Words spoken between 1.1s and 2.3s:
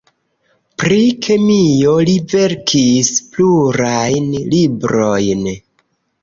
kemio li